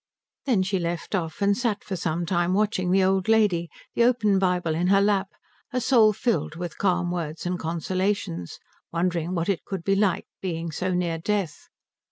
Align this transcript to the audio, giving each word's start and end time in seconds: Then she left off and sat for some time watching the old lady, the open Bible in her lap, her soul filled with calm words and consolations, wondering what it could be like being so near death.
Then 0.47 0.63
she 0.63 0.79
left 0.79 1.13
off 1.13 1.43
and 1.43 1.55
sat 1.55 1.83
for 1.83 1.95
some 1.95 2.25
time 2.25 2.55
watching 2.55 2.89
the 2.89 3.03
old 3.03 3.27
lady, 3.27 3.69
the 3.93 4.03
open 4.03 4.39
Bible 4.39 4.73
in 4.73 4.87
her 4.87 4.99
lap, 4.99 5.29
her 5.69 5.79
soul 5.79 6.11
filled 6.11 6.55
with 6.55 6.79
calm 6.79 7.11
words 7.11 7.45
and 7.45 7.59
consolations, 7.59 8.57
wondering 8.91 9.35
what 9.35 9.47
it 9.47 9.63
could 9.63 9.83
be 9.83 9.95
like 9.95 10.25
being 10.41 10.71
so 10.71 10.91
near 10.95 11.19
death. 11.19 11.67